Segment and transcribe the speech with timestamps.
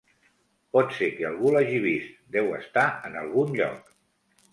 [0.77, 3.93] Pot ser que algú l'hagi vist; deu estar en algun lloc.